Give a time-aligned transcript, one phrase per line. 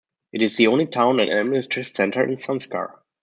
[0.33, 3.01] It is the only town and administrative centre in Zanskar.